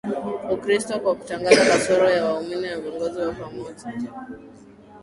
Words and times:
Ukristo 0.55 0.93
kwa 1.01 1.15
kutangaza 1.15 1.65
kasoro 1.71 2.07
za 2.13 2.25
waumini 2.25 2.61
na 2.61 2.79
viongozi 2.79 3.19
wao 3.21 3.33
pamoja 3.33 3.85
na 3.85 4.27